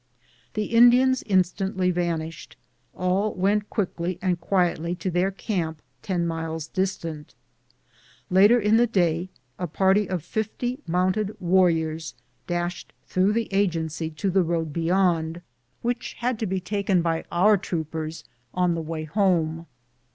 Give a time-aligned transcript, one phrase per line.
[0.55, 2.57] The Indians instantly vanished;
[2.95, 7.35] all went quickly and quietly to their camp, ten miles distant.
[8.31, 9.29] Later in the day
[9.59, 12.15] a party of fifty mounted warriors
[12.47, 15.43] dashed through the Agency to the road beyond,
[15.83, 18.23] which had to be taken by our troopers
[18.55, 19.67] on the way Lome.